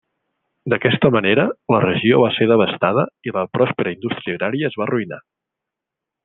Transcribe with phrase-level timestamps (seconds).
[0.73, 1.43] D'aquesta manera,
[1.75, 5.23] la regió va ser devastada i la pròspera indústria agrària es va arruïnar.